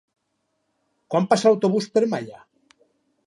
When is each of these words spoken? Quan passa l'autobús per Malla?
Quan 1.15 1.27
passa 1.33 1.51
l'autobús 1.51 1.89
per 1.97 2.05
Malla? 2.15 2.41